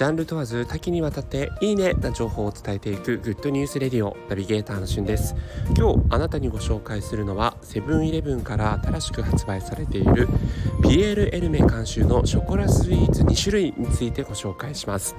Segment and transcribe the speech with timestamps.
[0.00, 5.34] ジャンル問わず多岐にわたっていいねな情報を伝えていくグッドニュースレディオナビゲーターのしゅんです。
[5.76, 10.26] 今日あなたにご紹介するのはセブンイレブンから新しく発売されている
[10.82, 15.14] ピエール・エルメ監修のショコラスイーツ2種類についてご紹介します。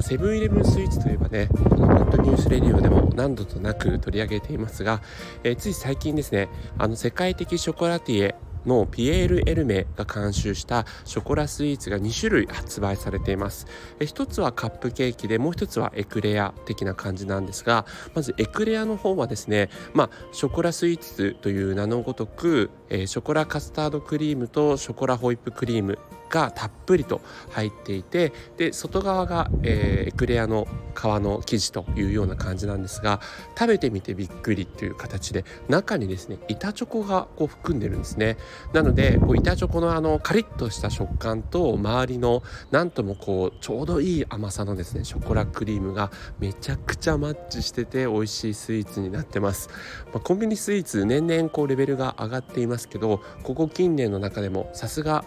[0.00, 5.02] セブンイレブンスイーツといえばねこのグッドニュースレディオでも何度となく取り上げていますが、
[5.44, 6.48] えー、つい最近ですね
[6.78, 8.36] あの世界的ショコラティエ
[8.66, 13.66] のピエール・エルメが監修したショコラスイーツが2種類発売されています。
[14.04, 27.20] 一つはカップケーキでもう一つはエクレア的な感じなんですがまずエクレアの方はですねまあショコラスイーツという名のごとく、えー、ショコラカスタードクリームとショコラホイップクリームがたっぷりと
[27.50, 33.20] 入っていてで外側が、えー、エクレアの皮の生地というような感じなんですが
[33.58, 38.36] 食べてみてびっくりという形で中にですね板チョコがこう含んでるんですね。
[38.72, 49.68] なのでこう板チョコのあのカリッとした食感と周りのなんともこうちょうどいい甘さのですねショコラクリームがめちゃくちゃマッチしてて美味しいスイーツになってます、
[50.12, 55.24] まあ、コンビニスイーツ年々こうレベルが上がっていますけどここ近年の中でもさすが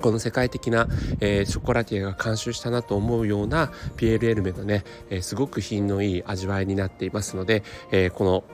[0.00, 0.88] この世界的な、
[1.20, 8.44] えー、ショコラティエが監修したなと思うようなピエール・エルメのね、えー、すごく品のいい味わいになっていますので、えー、この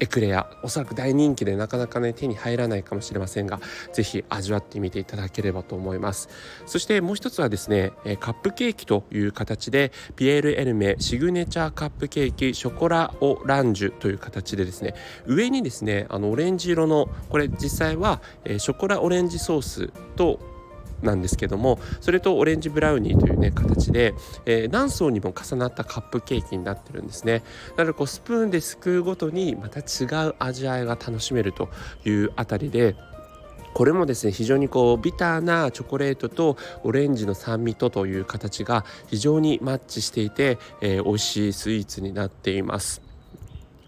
[0.00, 0.50] エクレア。
[0.62, 3.60] おそらく大人気でなかなかね手に入らないかもしれませんが
[3.92, 6.28] 是非味わってみていただければと思います。
[6.66, 14.94] そしてもう一つはですねカップケーキという形でピエール・エルメシグネチャーカップケーキショコラオランジュという形でですね
[15.26, 20.49] 上にですねあのオレンジ色のこれ実際はショコラオレンジソースと
[21.02, 24.14] なんですけどもそれとオレンジブラウニーというね形で、
[24.46, 27.42] えー、何層にも重なったカップケーキになってるんですね
[27.76, 31.68] なのでこうスプーンですくうごとにまた違う味わいが楽しめると
[32.04, 32.96] いうあたりで
[33.72, 43.09] これもですね非常にこうビターなチョコレートとオレンジの酸味とという形が非常にマッチしていて、えー、美味しいスイーツになっています。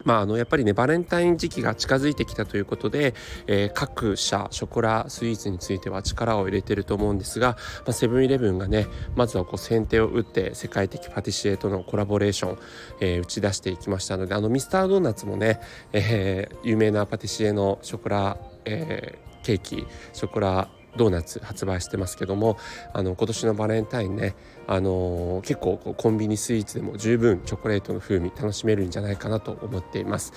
[0.05, 3.15] まあ、あのやっぱりねバレンタイン時期が近づいてきたということで、
[3.47, 7.57] えー、各社ショコラスイーツについては力を入れてると思うんですが
[7.91, 8.87] セブンイレブンがね
[9.17, 12.59] まずはこう先手を打って世界的パティシエとのコラボレーション、
[13.01, 15.61] えー、打ち出していきましたのであのミスタードーナツもね、
[15.93, 22.59] えー、有名なパティシエのショコラ、えー、ケーキショコラドーナツ発売してますけども
[22.93, 24.35] あの今年のバレンタインね、
[24.67, 30.33] あの、結構コンビニスイーツでも十分チョコレートの風味楽しめるんじゃないかなと思っています。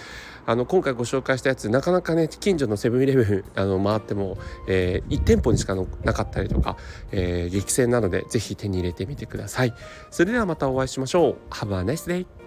[0.46, 6.78] あの今回ご紹介したやつなかなかね近所のセブンイレブンあの回っても、えー、1店舗にしかなかったりとか、
[7.12, 9.74] えー、激戦なのでぜひ手に入れてみてください。
[10.12, 11.36] それではまたお会いしましょう。
[11.50, 12.45] Have a nice day!